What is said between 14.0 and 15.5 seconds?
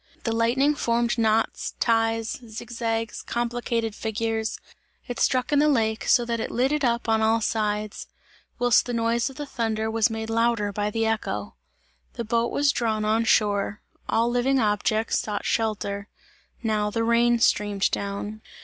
all living objects sought